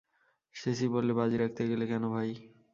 [0.55, 2.29] CC বললে, বাজি রাখতে গেলে কেন ভাই।